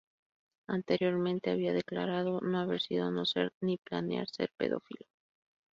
[0.67, 5.05] Anteriormente, había declarado no haber sido, no ser ni planear ser pedófilo.